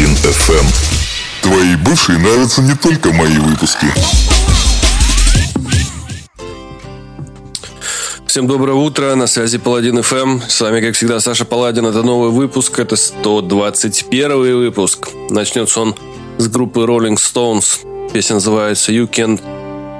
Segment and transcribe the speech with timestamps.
[0.00, 0.66] Паладин FM.
[1.42, 3.86] Твои бывшие нравятся не только мои выпуски.
[8.26, 10.42] Всем доброе утро, на связи Паладин FM.
[10.48, 11.86] С вами, как всегда, Саша Паладин.
[11.86, 15.08] Это новый выпуск, это 121 выпуск.
[15.30, 15.94] Начнется он
[16.38, 18.10] с группы Rolling Stones.
[18.12, 19.42] Песня называется You Can't,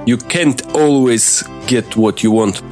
[0.06, 2.62] you can't Always Get What You Want.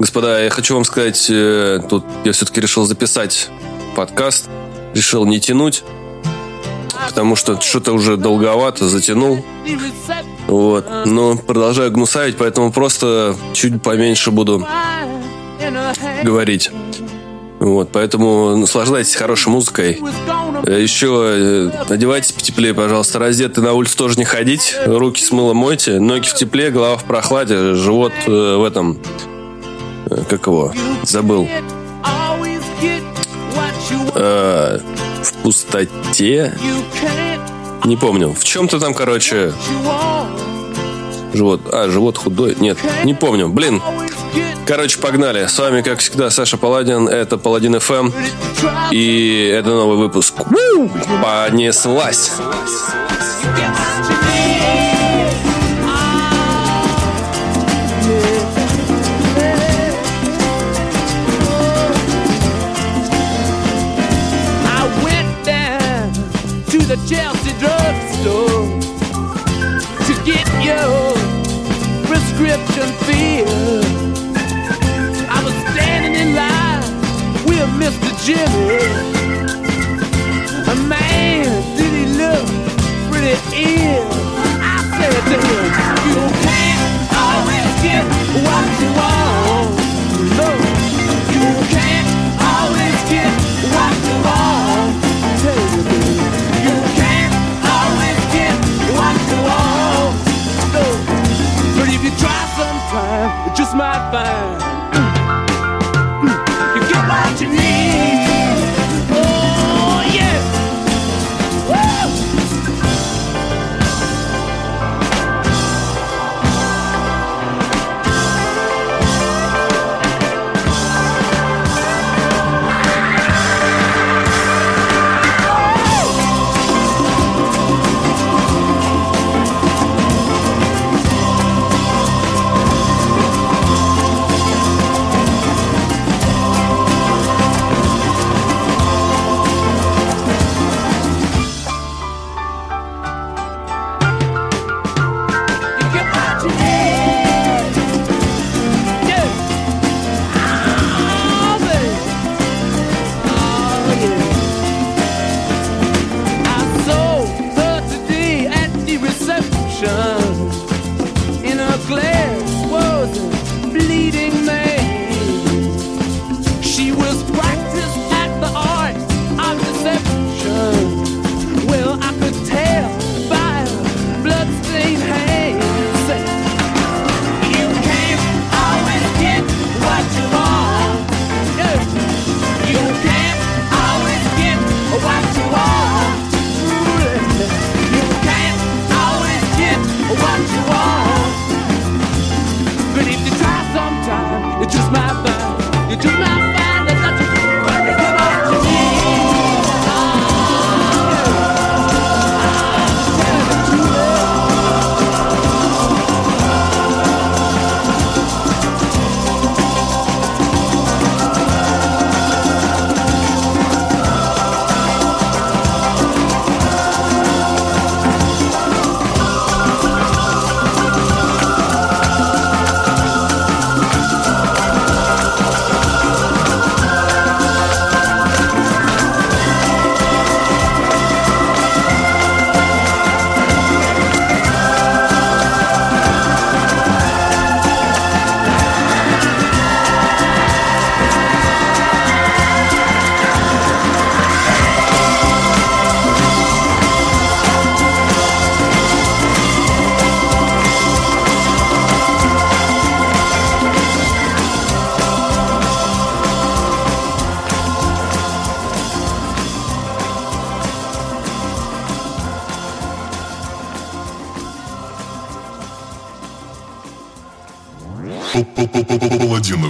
[0.00, 3.50] Господа, я хочу вам сказать, э, тут я все-таки решил записать
[3.94, 4.48] подкаст.
[4.94, 5.84] Решил не тянуть,
[7.08, 9.44] потому что что-то уже долговато затянул.
[10.48, 10.86] Вот.
[11.04, 14.66] Но продолжаю гнусавить, поэтому просто чуть поменьше буду
[16.24, 16.70] говорить.
[17.60, 20.00] Вот, поэтому наслаждайтесь хорошей музыкой.
[20.66, 23.18] Еще э, одевайтесь потеплее, пожалуйста.
[23.18, 24.74] Раздеты на улицу тоже не ходить.
[24.86, 26.00] Руки с мылом мойте.
[26.00, 27.74] Ноги в тепле, голова в прохладе.
[27.74, 28.98] Живот э, в этом...
[30.28, 30.72] Как его?
[31.04, 31.48] Забыл.
[34.14, 34.78] Э,
[35.22, 36.54] в пустоте.
[37.84, 38.34] Не помню.
[38.34, 39.52] В чем-то там, короче,
[41.32, 41.60] живот.
[41.72, 42.56] А, живот худой.
[42.58, 43.48] Нет, не помню.
[43.48, 43.80] Блин.
[44.66, 45.46] Короче, погнали.
[45.46, 47.08] С вами, как всегда, Саша Паладин.
[47.08, 48.12] Это Паладин FM.
[48.92, 50.34] И это новый выпуск.
[51.22, 52.32] Понеслась.
[66.90, 68.66] The Chelsea drugstore
[70.06, 71.14] to get your
[72.08, 73.86] prescription filled.
[75.30, 76.82] I was standing in line
[77.46, 78.10] with Mr.
[78.26, 78.82] Jimmy.
[80.66, 81.46] A man,
[81.78, 82.48] did he look
[83.08, 84.10] pretty ill?
[84.60, 85.66] I said to him,
[86.10, 86.82] You can't
[87.14, 88.29] always get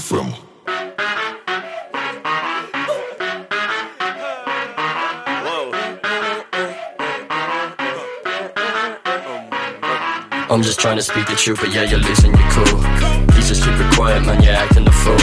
[0.00, 0.35] FM.
[10.50, 12.81] I'm just trying to speak the truth, but yeah, you're losing your cool.
[13.35, 15.17] He's keep super quiet, man, you're acting a fool.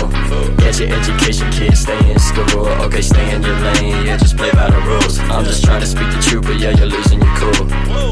[0.58, 2.68] Get your education, kid, stay in school.
[2.86, 5.20] Okay, stay in your lane, yeah, just play by the rules.
[5.20, 7.66] I'm just trying to speak the truth, but yeah, you're losing your cool.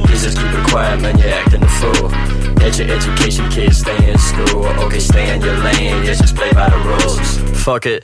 [0.08, 2.25] He's keep super quiet, man, you're acting a fool.
[2.66, 3.78] Get your education, kids.
[3.78, 4.66] stay in school.
[4.66, 7.64] Okay, stay in your lane, yeah, just play by the rules.
[7.64, 8.04] Fuck it.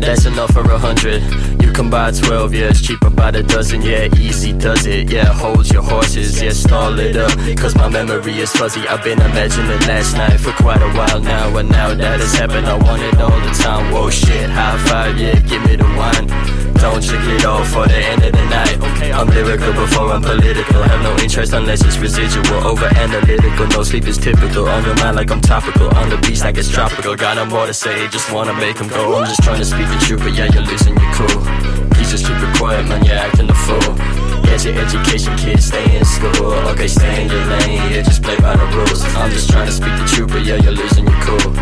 [0.00, 1.22] That's enough for a hundred.
[1.62, 5.26] You can buy 12, yeah, it's cheaper by the dozen, yeah, easy does it, yeah,
[5.26, 8.80] hold your horses, yeah, stall it up, cause my memory is fuzzy.
[8.88, 12.66] I've been imagining last night for quite a while now, and now that it's happened,
[12.66, 13.92] I want it all the time.
[13.92, 16.26] Whoa, shit, high five, yeah, give me the wine.
[16.74, 18.89] Don't drink it all for the end of the night.
[19.02, 20.82] I'm lyrical before I'm political.
[20.82, 22.66] Have no interest unless it's residual.
[22.66, 24.68] Over analytical, no sleep is typical.
[24.68, 25.88] On your mind like I'm topical.
[25.96, 27.16] On the beach like it's tropical.
[27.16, 29.16] Got no more to say, just wanna make them go.
[29.16, 31.42] I'm just trying to speak the truth, but yeah, you're losing your cool.
[31.90, 34.19] Please just keep it quiet, man, you're acting a fool.
[34.50, 36.52] Get your education, kids, stay in school.
[36.74, 39.02] Okay, stay in your lane, yeah, just play by the rules.
[39.14, 41.52] I'm just trying to speak the truth, but yeah, you're losing your cool.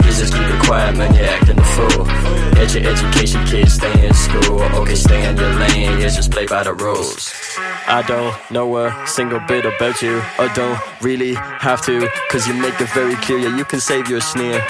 [0.00, 2.04] Please just keep it quiet, man, you're acting a fool.
[2.54, 4.62] Get your education, kids, stay in school.
[4.80, 7.32] Okay, stay in your lane, yeah, just play by the rules.
[7.86, 10.20] I don't know a single bit about you.
[10.38, 13.38] I don't really have to, cause you make it very clear.
[13.38, 14.60] Yeah, you can save your sneer.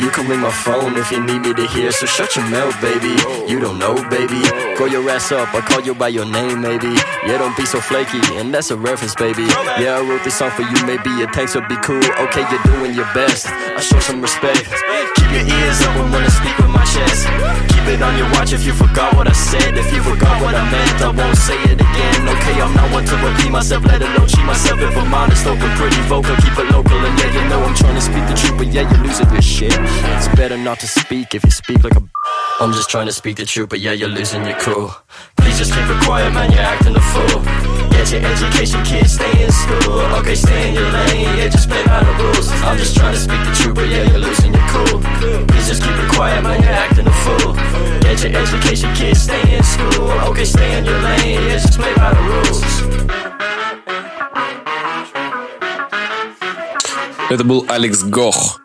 [0.00, 1.92] You can ring my phone if you need me to hear.
[1.92, 3.14] So shut your mouth, baby.
[3.46, 4.42] You don't know, baby.
[4.76, 6.96] Grow your ass up, I call you by your name, maybe.
[7.24, 9.48] Yeah, don't be so flaky, and that's a reference, baby.
[9.80, 12.04] Yeah, I wrote this song for you, maybe your tanks would be cool.
[12.28, 13.46] Okay, you're doing your best.
[13.48, 14.68] I show some respect.
[15.16, 17.24] Keep your ears open when I speak with my chest.
[17.72, 19.72] Keep it on your watch if you forgot what I said.
[19.76, 22.28] If you forgot what I meant, I won't say it again.
[22.28, 24.78] Okay, I'm not one to repeat myself, let alone cheat myself.
[24.80, 26.98] If I'm honest, open, pretty vocal, keep it local.
[27.00, 29.40] And yeah, you know I'm trying to speak the truth, but yeah, you're losing your
[29.40, 29.72] shit.
[30.12, 32.04] It's better not to speak if you speak like a.
[32.60, 34.94] I'm just trying to speak the truth, but yeah, you're losing your cool.
[35.36, 37.45] Please just keep it quiet, man, you're acting a fool.
[37.93, 40.01] Get your education, kids, stay in school.
[40.17, 42.49] Okay, stay in your lane, yeah, just play by the rules.
[42.65, 44.97] I'm just trying to speak the truth, but yeah, you're losing your cool.
[45.49, 47.53] Please just keep it quiet, man, you're acting a fool.
[48.01, 50.09] Get your education, kids, stay in school.
[50.33, 52.63] Okay, stay in your lane, yeah, just play by the rules.
[57.29, 58.59] Это был Алекс Гох.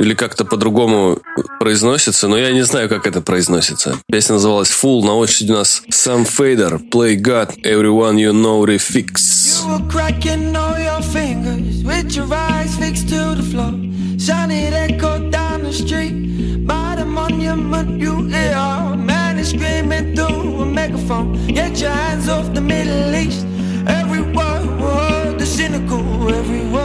[0.00, 1.18] Или как-то по-другому
[1.58, 3.98] произносится, но я не знаю, как это произносится.
[4.10, 9.60] Песня называлась Full, на очереди у нас Sam Fader, Play God, Everyone You Know Refix.
[9.60, 13.72] You were cracking all your fingers with your eyes fixed to the floor.
[14.18, 18.96] Shining echo down the street by the monument you hear.
[18.96, 21.34] Man is screaming through a megaphone.
[21.46, 23.44] Get your hands off the Middle East.
[23.86, 26.00] Every word the cynical.
[26.32, 26.79] Every word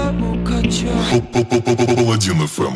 [1.95, 2.75] Паладин FM.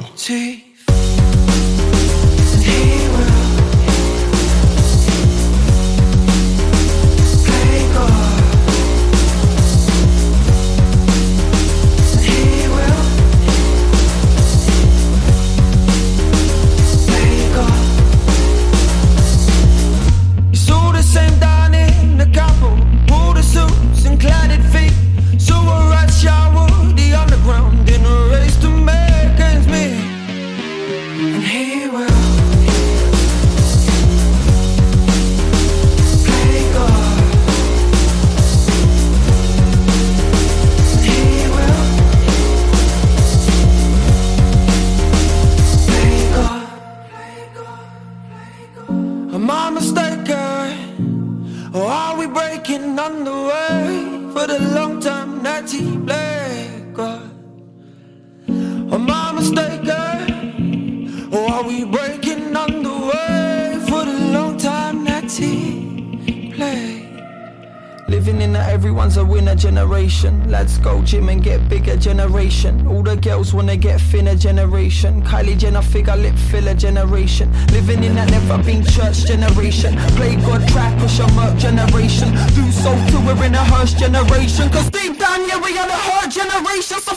[74.90, 75.22] Generation.
[75.24, 77.52] Kylie Jenner figure lip filler generation.
[77.72, 79.96] Living in that never been church generation.
[80.18, 82.30] Play God track push merc generation.
[82.56, 84.70] Do so till we're in a hearse generation.
[84.70, 87.00] Cause deep down, yeah, we are the hurt generation.
[87.00, 87.14] So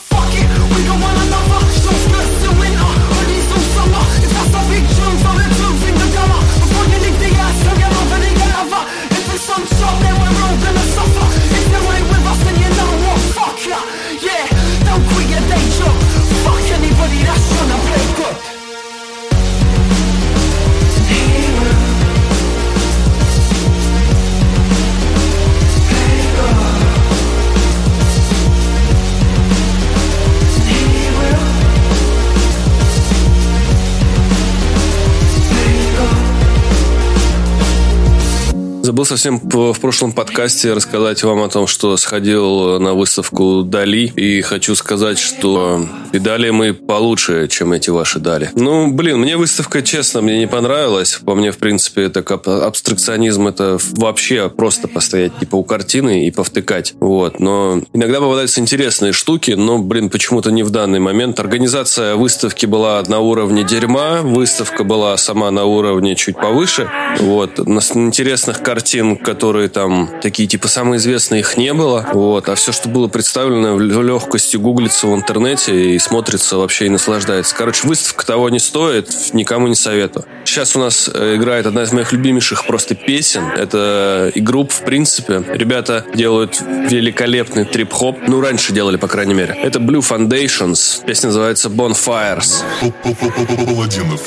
[39.03, 44.13] Забыл совсем в прошлом подкасте рассказать вам о том, что сходил на выставку Дали.
[44.15, 48.53] И хочу сказать, что педали мы получше, чем эти ваши Дали.
[48.55, 51.19] Ну, блин, мне выставка, честно, мне не понравилась.
[51.25, 56.95] По мне, в принципе, это абстракционизм, это вообще просто постоять типа у картины и повтыкать.
[57.01, 57.41] Вот.
[57.41, 61.41] Но иногда попадаются интересные штуки, но, блин, почему-то не в данный момент.
[61.41, 66.89] Организация выставки была на уровне дерьма, выставка была сама на уровне чуть повыше.
[67.19, 67.59] Вот.
[67.67, 72.07] На интересных картин, которые там такие, типа, самые известные, их не было.
[72.13, 72.49] Вот.
[72.49, 77.55] А все, что было представлено, в легкости гуглится в интернете и смотрится вообще и наслаждается.
[77.55, 80.27] Короче, выставка того не стоит, никому не советую.
[80.45, 83.45] Сейчас у нас э, играет одна из моих любимейших просто песен.
[83.57, 85.43] Это и групп, в принципе.
[85.49, 88.19] Ребята делают великолепный трип-хоп.
[88.27, 89.55] Ну, раньше делали, по крайней мере.
[89.55, 91.05] Это Blue Foundations.
[91.05, 92.63] Песня называется Bonfires.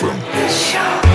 [0.06, 1.15] Паладин.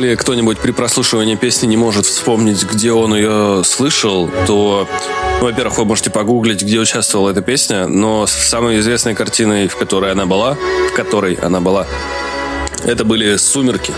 [0.00, 4.88] Если кто-нибудь при прослушивании песни не может вспомнить, где он ее слышал, то,
[5.40, 10.10] ну, во-первых, вы можете погуглить, где участвовала эта песня, но самой известной картиной, в которой
[10.10, 10.56] она была,
[10.90, 11.86] в которой она была,
[12.82, 13.92] это были «Сумерки».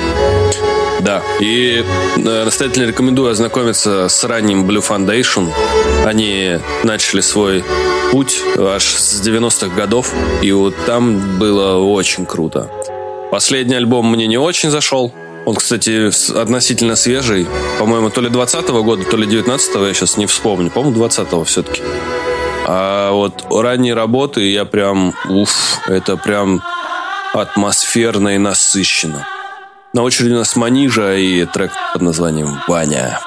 [1.03, 1.85] Да, и
[2.17, 5.53] э, настоятельно рекомендую ознакомиться с ранним Blue Foundation.
[6.05, 7.63] Они начали свой
[8.11, 12.69] путь аж с 90-х годов, и вот там было очень круто.
[13.31, 17.47] Последний альбом мне не очень зашел, он, кстати, относительно свежий.
[17.79, 20.71] По-моему, то ли 20 -го года, то ли 19 -го, я сейчас не вспомню.
[20.71, 21.83] По-моему, 20 все-таки.
[22.67, 26.63] А вот ранние работы я прям, уф, это прям
[27.35, 29.27] атмосферно и насыщенно.
[29.93, 33.21] На очереди у нас Манижа и трек под названием «Ваня».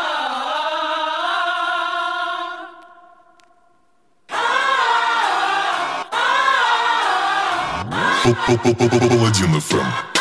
[8.25, 10.14] Паладин ФМ.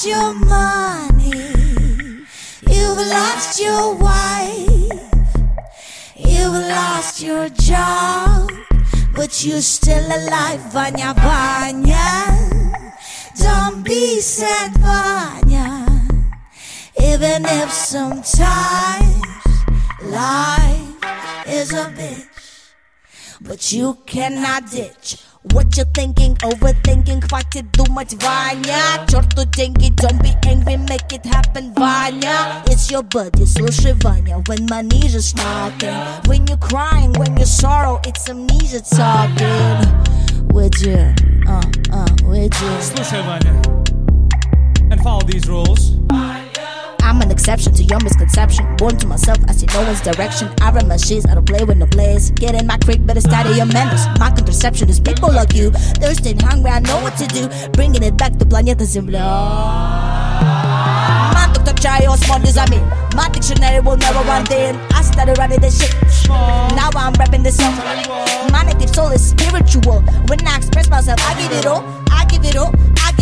[0.00, 1.30] Lost your money.
[2.68, 5.34] You You've lost your wife,
[6.16, 8.50] you've lost your job,
[9.14, 12.90] but you're still alive, Vanya Vanya.
[13.38, 15.86] Don't be sad, Vanya,
[17.00, 19.22] even if sometimes
[20.02, 20.96] life
[21.46, 22.72] is a bitch,
[23.40, 25.18] but you cannot ditch.
[25.53, 31.73] What you thinking, overthinking, хватит думать, Ваня Черту деньги, don't be angry, make it happen,
[31.75, 35.93] Ваня It's your buddy, слушай, Ваня, when money just knocking
[36.27, 41.13] When you're crying, when you sorrow, it's amnesia talking With you,
[41.47, 41.61] uh,
[41.93, 43.75] uh, with you Слушай, Ваня.
[44.91, 45.95] And follow these rules.
[47.09, 48.75] I'm an exception to your misconception.
[48.77, 50.49] Born to myself, I see no one's direction.
[50.61, 52.31] I run my shits, I don't play with no plays.
[52.31, 54.05] Get in my creek, better study your manners.
[54.19, 55.71] My contraception is people like you.
[55.71, 57.47] Thirsty and hungry, I know what to do.
[57.71, 59.25] Bringing it back to планета Земля.
[61.33, 62.83] Man took the try on small news, I mean.
[63.15, 64.75] My dictionary will never run thin.
[64.91, 65.95] I started running this shit.
[66.27, 67.75] Now I'm rapping this song.
[68.51, 70.01] My native soul is spiritual.
[70.27, 71.83] When I express myself, I give it all.
[72.11, 72.73] I give it all.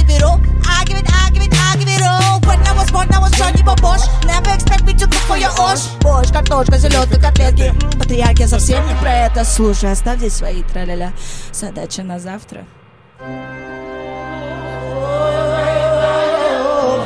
[0.09, 0.41] Give it all.
[0.65, 2.41] I give it, I give it, I give it all.
[2.49, 4.09] When I was born, I was Johnny Bobosh.
[4.25, 5.85] Never expect me to cook for your osh.
[6.01, 7.75] Борщ, картошка, селедка, котлетки.
[7.99, 9.45] Патриархия совсем не про это.
[9.45, 11.13] Слушай, оставь здесь свои траля
[11.53, 12.65] Задача на завтра.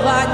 [0.04, 0.31] Ваня.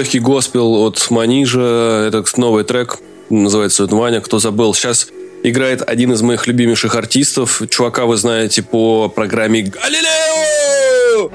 [0.00, 2.06] Легкий госпел от Манижа.
[2.08, 3.00] Это новый трек.
[3.28, 4.72] Называется Ваня, кто забыл.
[4.72, 5.08] Сейчас
[5.42, 7.60] играет один из моих любимейших артистов.
[7.68, 11.30] Чувака вы знаете по программе «Галилео».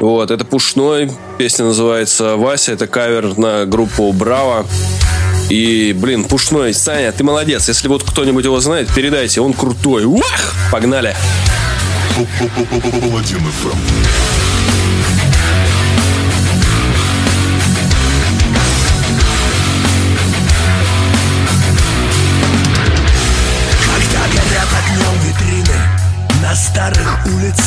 [0.00, 1.10] Вот, это Пушной.
[1.38, 2.72] Песня называется «Вася».
[2.72, 4.66] Это кавер на группу «Браво».
[5.48, 7.68] И, блин, Пушной, Саня, ты молодец.
[7.68, 10.04] Если вот кто-нибудь его знает, передайте, он крутой.
[10.04, 10.54] Уах!
[10.70, 11.16] Погнали!
[13.00, 14.29] Паладин ФМ.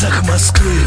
[0.04, 0.82] Улицах Москвы.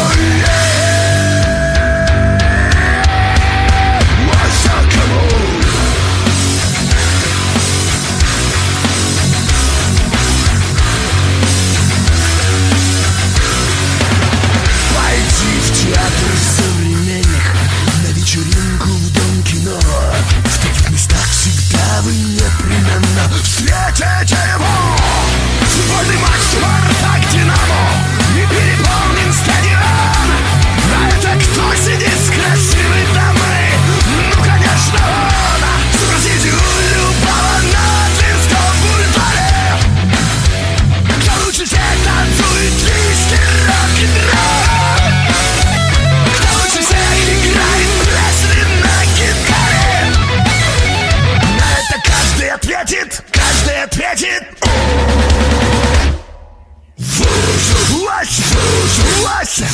[59.25, 59.67] Вася!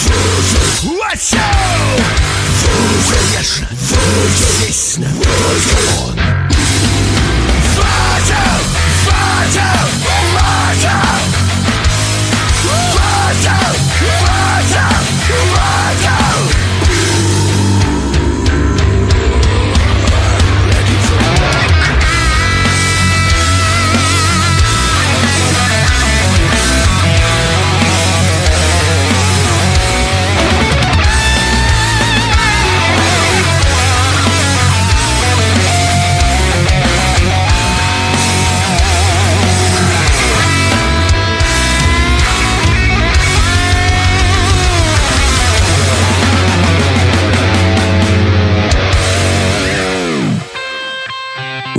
[0.83, 1.41] Вася!
[3.09, 3.67] Конечно!
[4.61, 6.10] Весело!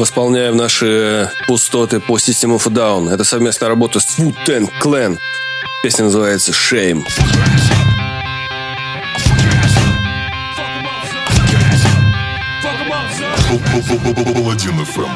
[0.02, 3.08] Восполняем наши пустоты по System of Down.
[3.08, 5.16] Это совместная работа с Wu-Tang Clan.
[5.84, 7.04] Песня называется Shame.
[14.34, 15.08] Паладин FM.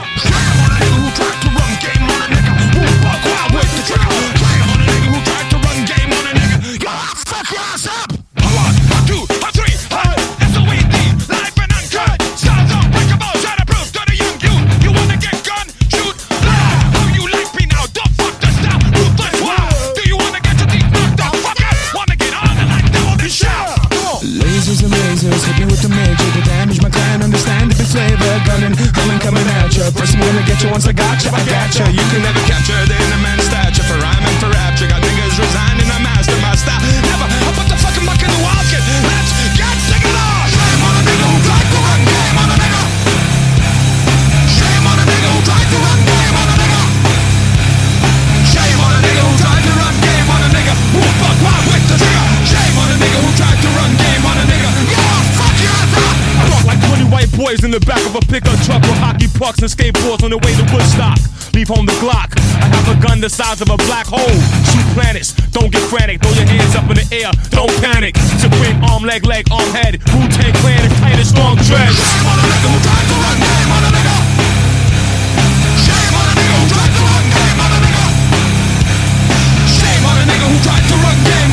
[29.76, 31.84] First I'm gonna get you once I got ya, I got ya.
[31.92, 34.88] You can never capture the inner man stature for rhyming for rapture.
[34.88, 36.80] Got niggas resigning, I master my style.
[36.80, 37.25] Never,
[57.36, 60.40] boys in the back of a pickup truck with hockey pucks and skateboards on the
[60.40, 61.20] way to Woodstock.
[61.52, 62.32] Leave home the Glock.
[62.36, 64.36] I have a gun the size of a black hole.
[64.72, 65.36] Shoot planets.
[65.52, 66.20] Don't get frantic.
[66.24, 67.28] Throw your hands up in the air.
[67.52, 68.16] Don't panic.
[68.40, 70.00] Supreme arm, leg, leg, arm, head.
[70.16, 71.96] Wu-Tang Clan is tight as strong dreads.
[72.00, 73.52] Shame on a nigga who tried to run game.
[73.52, 74.16] Shame on a nigga.
[79.76, 81.45] Shame on a nigga who tried to run game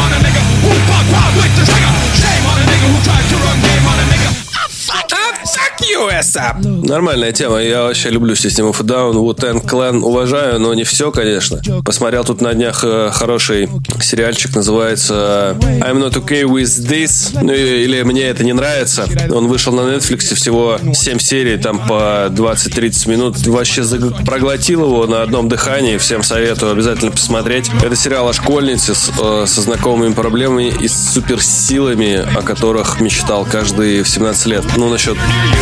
[6.10, 6.56] up.
[6.88, 7.62] Нормальная тема.
[7.62, 10.00] Я вообще люблю System of Down, Wu-Tang Clan.
[10.02, 11.62] Уважаю, но не все, конечно.
[11.86, 13.70] Посмотрел тут на днях э, хороший
[14.02, 17.38] сериальчик, называется I'm Not Okay With This.
[17.42, 19.08] Ну, или Мне это не нравится.
[19.32, 23.38] Он вышел на Netflix, всего 7 серий, там по 20-30 минут.
[23.48, 23.84] Вообще
[24.26, 25.98] проглотил его на одном дыхании.
[25.98, 27.70] Всем советую обязательно посмотреть.
[27.82, 33.46] Это сериал о школьнице с- э, со знакомыми проблемами и с суперсилами, о которых мечтал
[33.50, 34.64] каждый в 17 лет.
[34.78, 35.18] Ну, насчет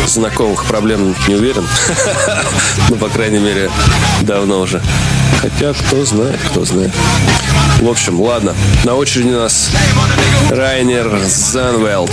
[0.06, 0.31] знакомых
[0.68, 1.66] проблем не уверен.
[2.88, 3.70] Ну, по крайней мере,
[4.22, 4.82] давно уже.
[5.40, 6.90] Хотя, кто знает, кто знает.
[7.80, 8.54] В общем, ладно.
[8.84, 9.70] На очереди у нас
[10.50, 12.10] Райнер Занвелд.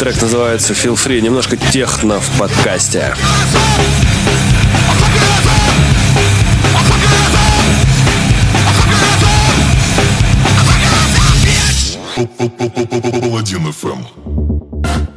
[0.00, 1.20] Трек называется Feel Free.
[1.20, 3.14] Немножко техно в подкасте.
[13.20, 15.07] Паладин FM.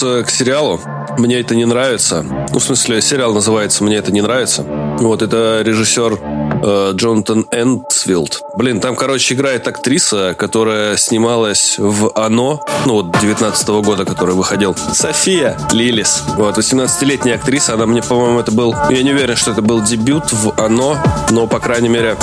[0.00, 0.80] Вернуться к сериалу.
[1.18, 2.22] Мне это не нравится.
[2.22, 4.62] Ну, в смысле, сериал называется «Мне это не нравится».
[4.62, 6.18] Вот, это режиссер
[6.62, 8.42] э, Джонатан Энтсвилд.
[8.60, 14.76] Блин, там, короче, играет актриса, которая снималась в «Оно», ну, вот 19 года, который выходил.
[14.92, 16.24] София Лилис.
[16.36, 18.76] Вот, 18-летняя актриса, она мне, по-моему, это был...
[18.90, 20.98] Я не уверен, что это был дебют в «Оно»,
[21.30, 22.18] но, по крайней мере,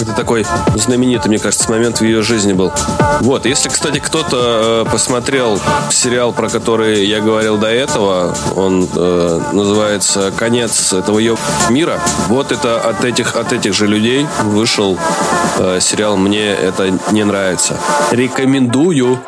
[0.00, 2.70] это такой знаменитый, мне кажется, момент в ее жизни был.
[3.20, 9.40] Вот, если, кстати, кто-то э, посмотрел сериал, про который я говорил до этого, он э,
[9.52, 11.36] называется «Конец этого ее
[11.68, 12.00] мира».
[12.28, 14.96] Вот это от этих, от этих же людей вышел
[15.80, 17.78] сериал «Мне это не нравится».
[18.10, 19.18] Рекомендую.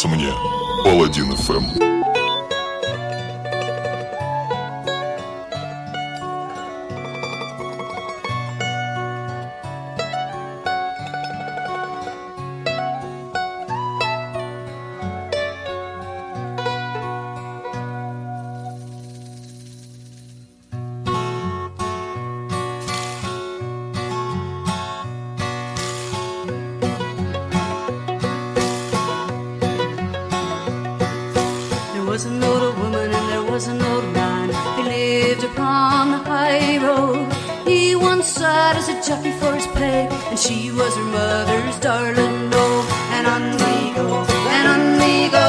[0.00, 0.39] Нравится мне.
[32.20, 34.48] Was an old woman and there was an old man.
[34.76, 37.32] They lived upon the high road.
[37.66, 42.50] He once sat as a jockey for his pay, and she was her mother's darling.
[42.52, 42.84] Oh,
[43.16, 44.06] and on we go,
[44.56, 45.48] and on we go.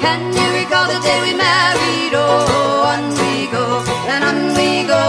[0.00, 2.14] Can you recall the day we married?
[2.14, 3.66] Oh, on we go,
[4.12, 5.02] and on we go.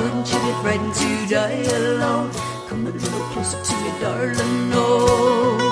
[0.00, 2.30] Wouldn't you be frightened to die alone?
[2.68, 4.72] Come a little closer to me, darling.
[4.72, 5.65] Oh.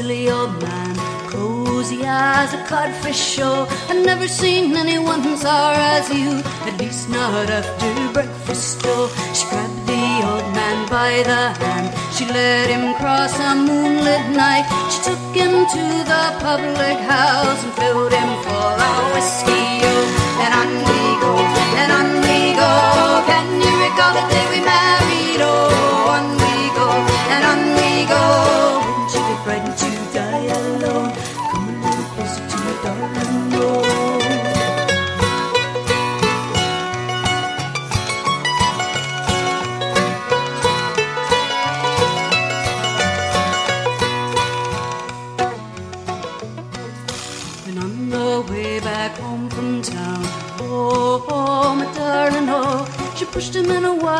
[0.00, 0.96] Silly old man.
[1.30, 3.66] Cozy as a codfish show.
[3.90, 6.30] I've never seen anyone sour as you,
[6.68, 8.80] at least not after breakfast.
[8.86, 11.88] Oh, she grabbed the old man by the hand.
[12.14, 14.66] She led him cross a moonlit night.
[14.92, 19.66] She took him to the public house and filled him full of whiskey.
[19.90, 21.59] Oh, and on we go,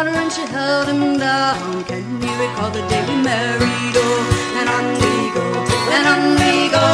[0.00, 1.84] water and she held him down.
[1.84, 3.96] Can you recall the day we married?
[3.96, 5.46] Oh, and on we go,
[5.94, 6.86] and on we go.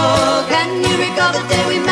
[0.52, 1.85] Can you recall the day we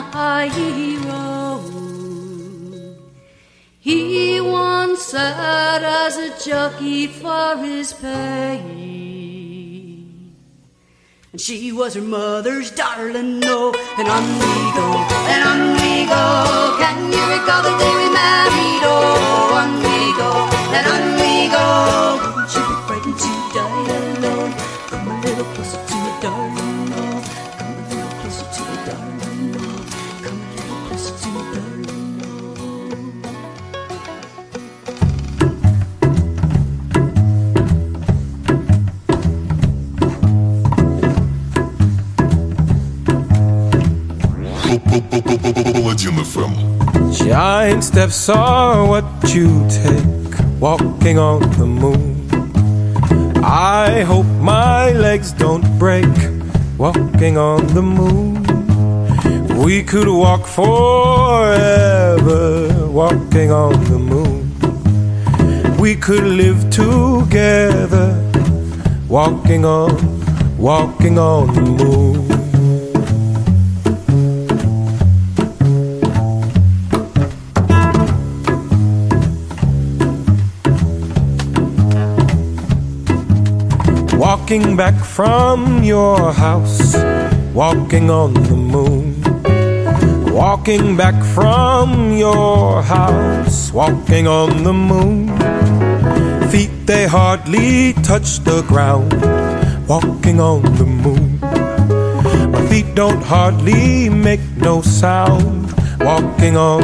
[0.00, 0.48] high
[1.08, 1.80] road.
[3.78, 8.60] He once sad as a jockey for his pay.
[11.32, 13.72] And she was her mother's darling, no.
[13.98, 14.88] And on we go,
[15.32, 16.76] and on we go.
[16.78, 18.82] Can you recall the day we married?
[18.82, 20.30] Oh, on we go,
[20.76, 22.39] and on we go.
[46.10, 46.50] Vivre
[47.12, 52.28] Giant steps are what you take, walking on the moon.
[53.44, 56.14] I hope my legs don't break,
[56.78, 58.42] walking on the moon.
[59.64, 62.28] We could walk forever,
[62.88, 64.50] walking on the moon.
[65.78, 68.14] We could live together,
[69.08, 69.96] walking on,
[70.58, 72.09] walking on the moon.
[84.50, 86.96] Walking back from your house,
[87.54, 89.22] walking on the moon.
[90.34, 95.28] Walking back from your house, walking on the moon.
[96.50, 99.12] Feet they hardly touch the ground,
[99.86, 101.38] walking on the moon.
[102.50, 106.82] My feet don't hardly make no sound, walking on,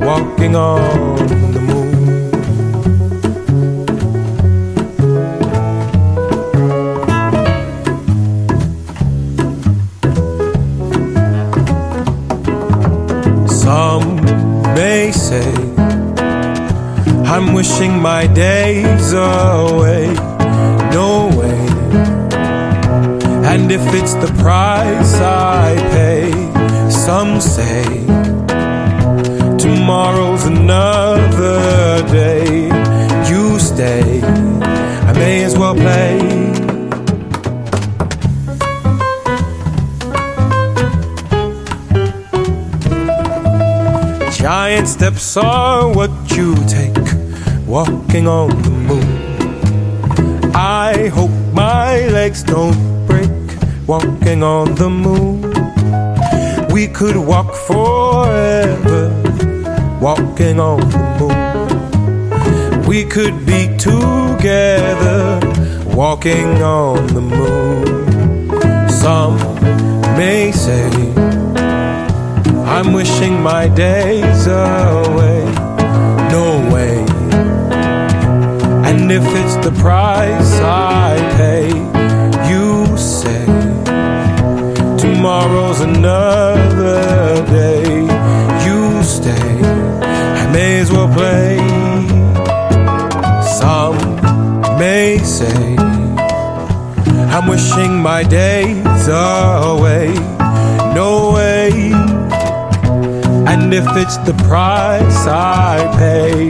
[0.00, 1.55] walking on
[17.56, 20.12] wishing my days away.
[20.92, 21.62] No way.
[23.50, 26.30] And if it's the price I pay,
[26.90, 27.86] some say
[29.56, 32.66] tomorrow's another day.
[33.30, 34.20] You stay,
[35.08, 36.18] I may as well play.
[44.42, 47.05] Giant steps are what you take
[47.76, 49.08] walking on the moon.
[50.54, 53.30] I hope my legs don't break
[53.86, 55.42] walking on the moon.
[56.72, 59.02] We could walk forever
[60.00, 62.86] walking on the moon.
[62.86, 65.38] We could be together
[65.94, 68.88] walking on the moon.
[68.88, 69.36] Some
[70.16, 70.88] may say
[72.74, 75.55] I'm wishing my days away.
[78.88, 81.68] And if it's the price I pay,
[82.50, 83.44] you say
[84.96, 87.82] tomorrow's another day.
[88.64, 89.60] You stay,
[90.42, 91.58] I may as well play.
[93.58, 93.98] Some
[94.78, 95.76] may say
[97.34, 100.14] I'm wishing my days away.
[100.94, 101.92] No way.
[103.50, 106.46] And if it's the price I pay,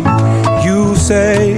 [0.66, 1.57] you say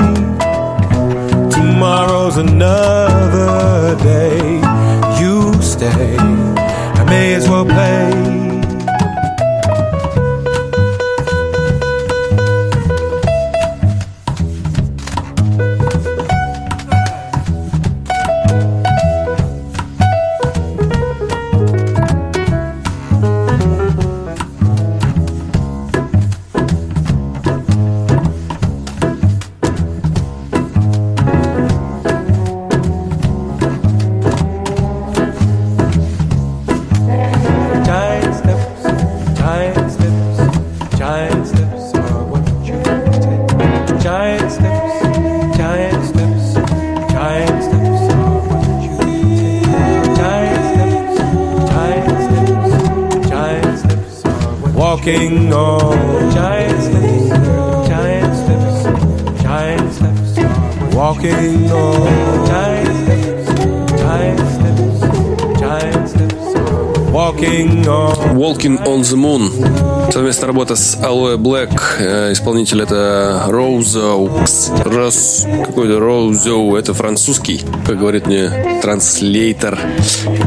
[1.89, 4.61] tomorrow's another day.
[5.18, 8.28] You stay, I may as well play.
[71.03, 71.70] Aloe Black.
[71.99, 74.30] Э, Исполнитель это Розоу.
[74.84, 75.46] Рос...
[75.66, 76.76] Какой-то Розоу.
[76.76, 79.78] Это французский, как говорит мне транслейтер.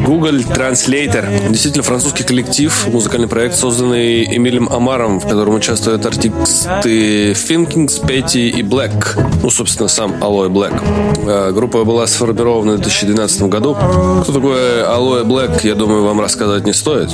[0.06, 1.50] Google Translator.
[1.50, 8.64] Действительно французский коллектив, музыкальный проект, созданный Эмилем Амаром, в котором участвуют артисты Финкингс, Петти и
[8.64, 9.18] Блэк.
[9.42, 10.82] Ну, собственно, сам Aloe Black.
[11.28, 13.76] Э, Группа была сформирована в 2012 году.
[14.24, 17.10] Кто такой Aloe Black, я думаю, вам рассказывать не стоит.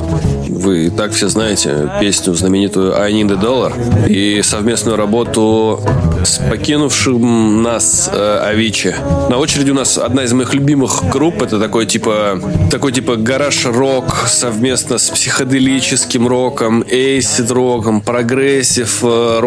[0.58, 5.80] Вы и так все знаете песню знаменитую I Need a Dollar и совместную работу
[6.26, 8.96] с покинувшим нас э, Авичи.
[9.30, 11.44] На очереди у нас одна из моих любимых групп.
[11.44, 12.42] Это такой типа
[12.72, 19.40] такой типа гараж-рок совместно с психоделическим роком, acid роком, progressive э.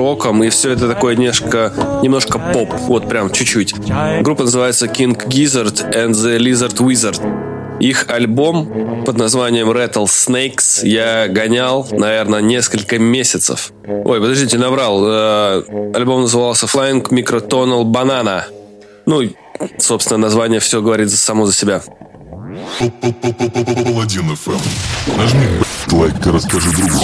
[0.45, 2.73] И все это такое немножко, немножко поп.
[2.87, 3.75] Вот прям чуть-чуть.
[4.23, 7.50] Группа называется King Gizzard and the Lizard Wizard.
[7.81, 13.73] Их альбом под названием Rattlesnakes я гонял, наверное, несколько месяцев.
[13.87, 15.03] Ой, подождите, наврал.
[15.03, 15.63] Э,
[15.95, 18.43] Альбом назывался Flying Microtonal Banana.
[19.07, 19.23] Ну,
[19.79, 21.83] собственно, название все говорит само за себя.
[25.17, 25.47] Нажми
[25.93, 27.01] лайк и расскажи другу.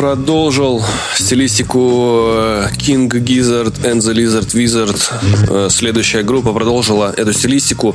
[0.00, 0.82] Продолжил
[1.14, 4.98] стилистику э, King Gizzard and the Lizard Wizard.
[5.50, 7.94] Э, Следующая группа продолжила эту стилистику.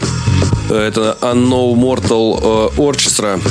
[0.70, 3.42] Э, Это Unknown Mortal Orchestra.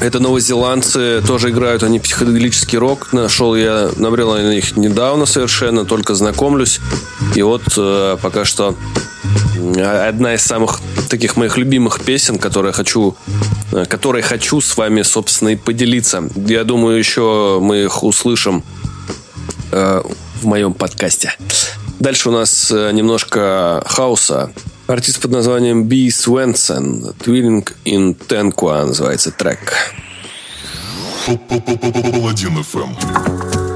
[0.00, 3.12] Это новозеландцы, тоже играют они психоделический рок.
[3.12, 6.78] Нашел я, набрел на них недавно совершенно, только знакомлюсь.
[7.34, 7.62] И вот
[8.22, 8.76] пока что
[9.78, 13.16] одна из самых таких моих любимых песен, которые хочу,
[13.72, 16.28] э, которые хочу с вами, собственно, и поделиться.
[16.34, 18.62] Я думаю, еще мы их услышим
[19.70, 20.02] э,
[20.40, 21.34] в моем подкасте.
[22.00, 24.52] Дальше у нас э, немножко хаоса.
[24.86, 27.14] Артист под названием Би Свенсон.
[27.20, 29.74] Twilling in Tenqua называется трек.
[31.26, 33.71] Паладин ФМ.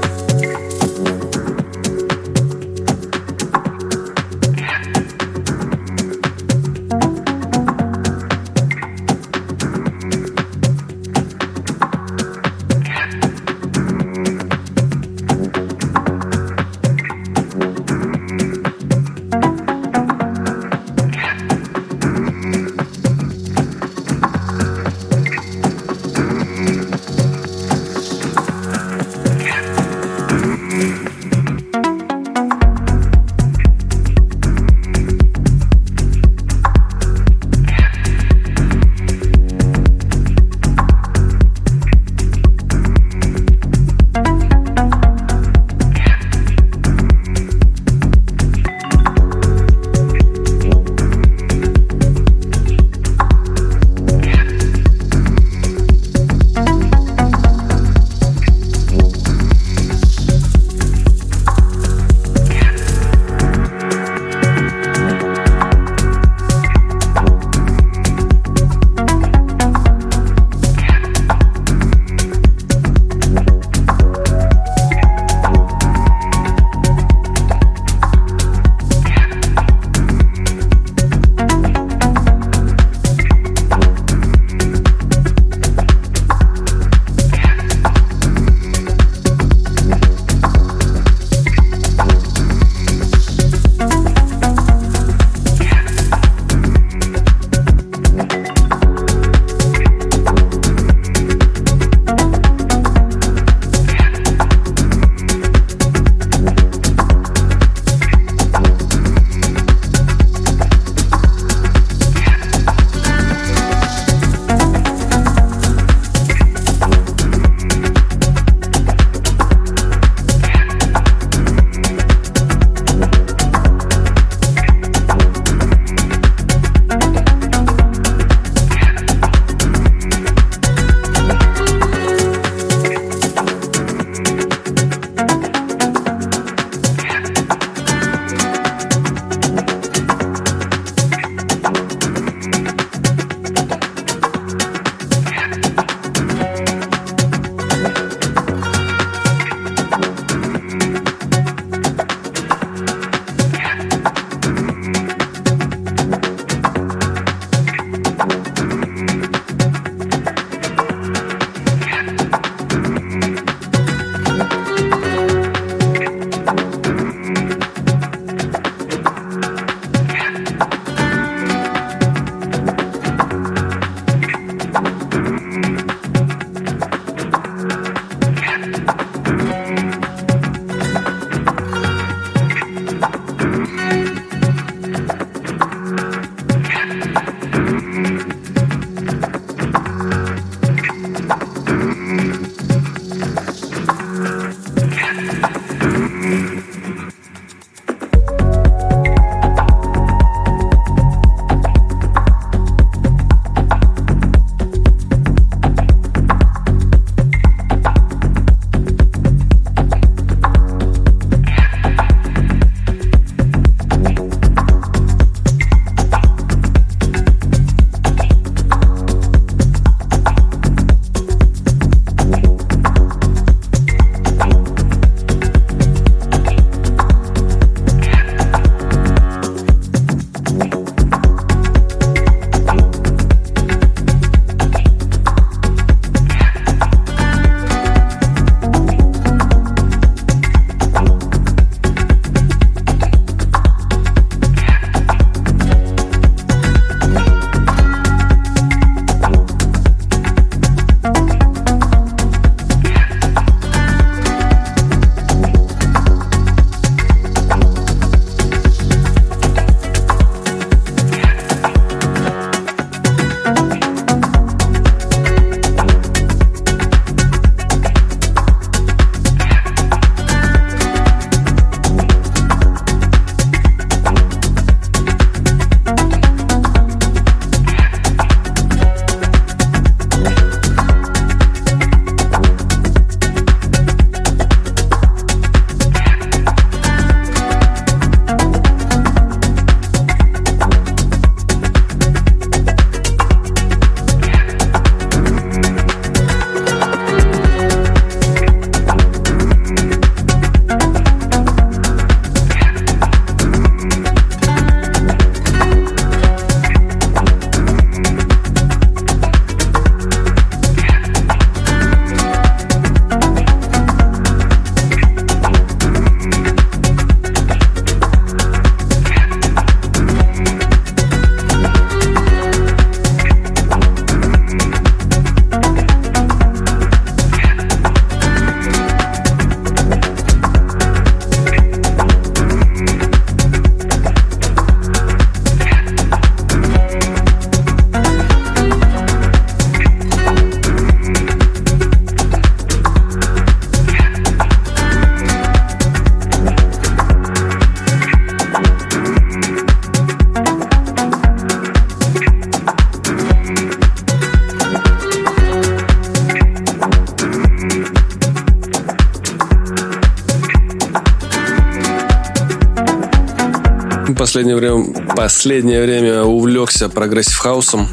[364.47, 367.89] Последнее время, последнее время увлекся progressive хаусом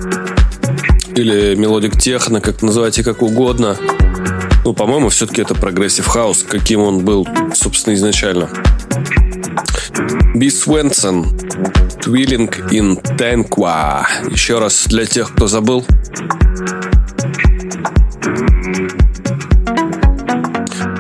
[1.17, 3.77] или melodic техно, как называйте как угодно.
[4.65, 8.49] Ну, по-моему, все-таки это progressive house, каким он был, собственно, изначально.
[10.37, 11.25] Be Svendsen,
[12.05, 14.05] Twilling in Tankwa.
[14.31, 15.85] Еще раз для тех, кто забыл.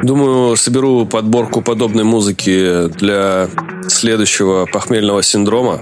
[0.04, 3.48] Думаю, соберу подборку подобной музыки для
[3.88, 5.80] следующего похмельного синдрома.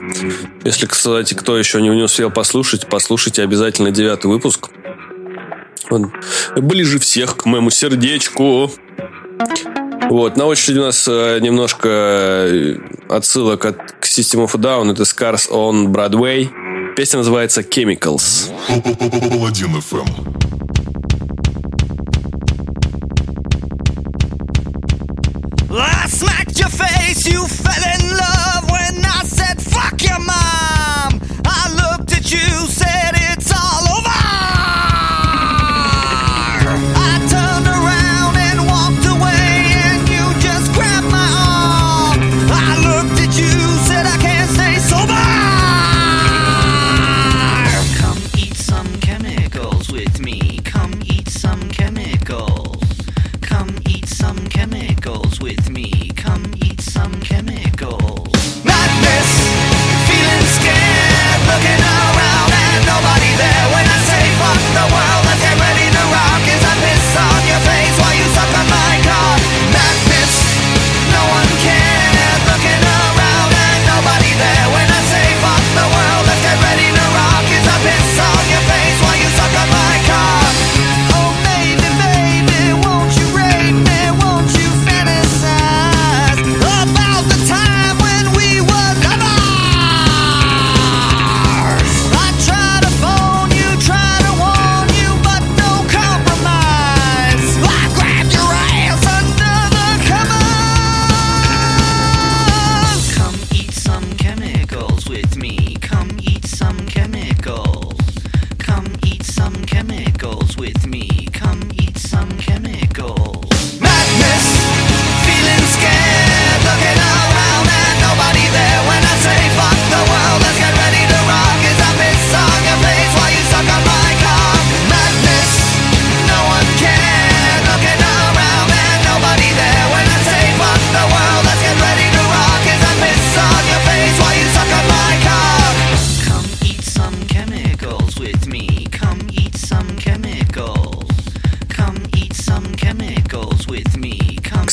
[0.62, 4.68] Если, кстати, кто еще не успел послушать, послушайте обязательно девятый выпуск.
[5.90, 6.12] Он
[6.54, 8.70] ближе всех к моему сердечку.
[10.08, 12.76] Вот, на очереди у нас э, немножко э,
[13.08, 14.92] отсылок от, к System of Down.
[14.92, 16.48] Это Scars on Broadway.
[16.94, 18.50] Песня называется Chemicals.
[18.68, 20.71] Паладин FM.
[25.74, 31.20] I smacked your face, you fell in love when I said, fuck your mom.
[31.46, 33.01] I looked at you, said,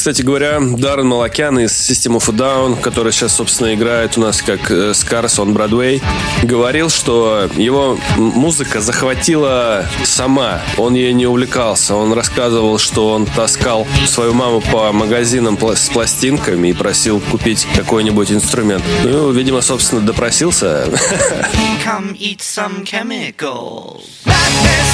[0.09, 4.41] Кстати говоря, Даррен Малакян из System of a Down, который сейчас, собственно, играет у нас
[4.41, 6.01] как э, Scars on Broadway,
[6.41, 10.63] говорил, что его музыка захватила сама.
[10.77, 11.93] Он ей не увлекался.
[11.93, 18.31] Он рассказывал, что он таскал свою маму по магазинам с пластинками и просил купить какой-нибудь
[18.31, 18.83] инструмент.
[19.03, 20.87] Ну, видимо, собственно, допросился.
[21.85, 24.01] Come eat some chemicals.
[24.25, 24.91] Madness,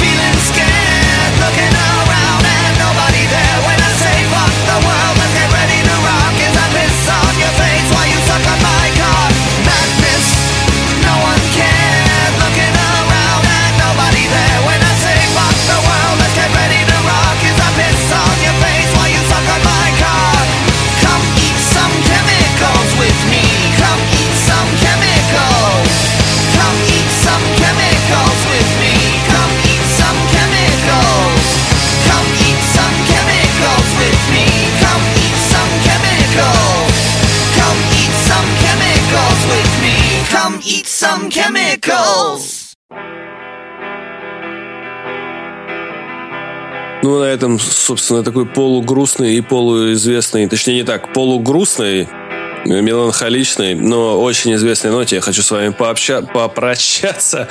[0.00, 3.60] feeling scared, looking around and nobody there.
[3.66, 4.09] When I say
[41.00, 42.74] some chemicals.
[47.02, 52.06] Ну, на этом, собственно, такой полугрустный и полуизвестный, точнее не так, полугрустный, э,
[52.82, 56.20] меланхоличный, но очень известной ноте я хочу с вами пообща...
[56.20, 57.48] попрощаться.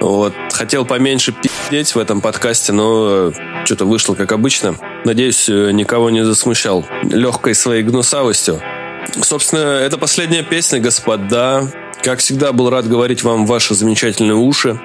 [0.00, 0.32] Вот.
[0.52, 3.32] Хотел поменьше пиздеть в этом подкасте, но
[3.64, 4.76] что-то вышло как обычно.
[5.04, 8.62] Надеюсь, э, никого не засмущал легкой своей гнусавостью.
[9.22, 11.68] Собственно, это последняя песня, господа.
[12.06, 14.80] Как всегда, был рад говорить вам ваши замечательные уши.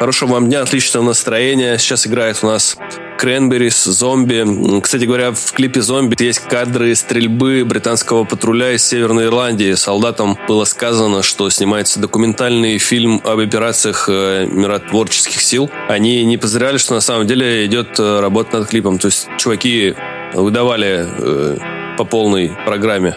[0.00, 1.78] Хорошего вам дня, отличного настроения.
[1.78, 2.76] Сейчас играет у нас
[3.18, 4.80] Кренберис, зомби.
[4.80, 9.74] Кстати говоря, в клипе «Зомби» есть кадры стрельбы британского патруля из Северной Ирландии.
[9.74, 15.70] Солдатам было сказано, что снимается документальный фильм об операциях э, миротворческих сил.
[15.88, 18.98] Они не подозревали, что на самом деле идет э, работа над клипом.
[18.98, 19.94] То есть чуваки
[20.34, 21.58] выдавали э,
[21.96, 23.16] по полной программе.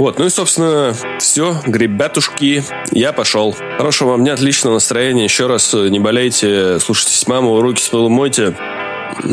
[0.00, 3.54] Вот, ну и, собственно, все, ребятушки, я пошел.
[3.76, 5.24] Хорошего вам дня, отличного настроения.
[5.24, 8.56] Еще раз э, не болейте, слушайтесь маму, руки с мойте.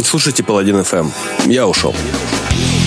[0.03, 1.07] Слушайте Паладин ФМ.
[1.45, 1.95] Я ушел.
[2.51, 2.86] You